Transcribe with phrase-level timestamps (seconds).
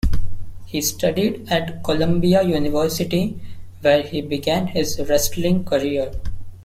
[0.65, 3.39] He studied at Columbia University
[3.81, 6.11] where he began his wrestling career.